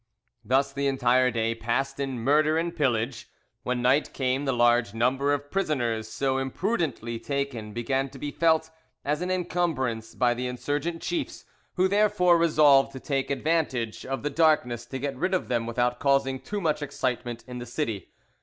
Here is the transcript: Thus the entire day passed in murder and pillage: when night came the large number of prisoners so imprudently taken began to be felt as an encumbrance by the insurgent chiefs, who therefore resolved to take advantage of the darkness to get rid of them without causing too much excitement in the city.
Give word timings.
Thus 0.43 0.73
the 0.73 0.87
entire 0.87 1.29
day 1.29 1.53
passed 1.53 1.99
in 1.99 2.17
murder 2.17 2.57
and 2.57 2.75
pillage: 2.75 3.27
when 3.61 3.83
night 3.83 4.13
came 4.15 4.45
the 4.45 4.51
large 4.51 4.95
number 4.95 5.31
of 5.31 5.51
prisoners 5.51 6.07
so 6.07 6.39
imprudently 6.39 7.19
taken 7.19 7.71
began 7.71 8.09
to 8.09 8.17
be 8.17 8.31
felt 8.31 8.71
as 9.05 9.21
an 9.21 9.29
encumbrance 9.29 10.15
by 10.15 10.33
the 10.33 10.47
insurgent 10.47 11.03
chiefs, 11.03 11.45
who 11.75 11.87
therefore 11.87 12.39
resolved 12.39 12.91
to 12.93 12.99
take 12.99 13.29
advantage 13.29 14.03
of 14.03 14.23
the 14.23 14.31
darkness 14.31 14.87
to 14.87 14.97
get 14.97 15.15
rid 15.15 15.35
of 15.35 15.49
them 15.49 15.67
without 15.67 15.99
causing 15.99 16.39
too 16.39 16.61
much 16.61 16.81
excitement 16.81 17.43
in 17.45 17.59
the 17.59 17.67
city. 17.67 18.09